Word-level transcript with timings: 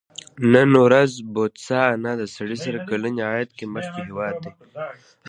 نن 0.53 0.69
ورځ 0.85 1.11
بوتسوانا 1.33 2.11
د 2.17 2.23
سړي 2.35 2.57
سر 2.63 2.75
کلني 2.89 3.21
عاید 3.29 3.49
کې 3.57 3.65
مخکې 3.75 4.01
هېواد 4.07 4.35
دی. 4.43 4.51